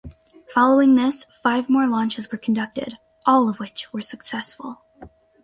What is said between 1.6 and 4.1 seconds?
more launches were conducted, all of which were